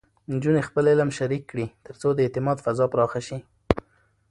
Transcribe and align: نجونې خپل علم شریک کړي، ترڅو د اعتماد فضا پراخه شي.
نجونې 0.33 0.61
خپل 0.67 0.83
علم 0.91 1.09
شریک 1.17 1.43
کړي، 1.51 1.65
ترڅو 1.85 2.09
د 2.13 2.19
اعتماد 2.25 2.57
فضا 2.65 2.85
پراخه 2.93 3.21
شي. 3.27 3.37